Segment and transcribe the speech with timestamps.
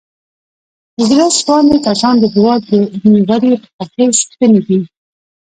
[1.07, 4.79] زړه سواندي کسان د هېواد د علمي ودې پخې ستنې دي.